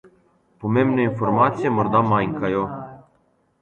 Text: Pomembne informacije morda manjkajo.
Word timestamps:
Pomembne 0.63 1.05
informacije 1.09 1.75
morda 1.79 2.05
manjkajo. 2.09 2.69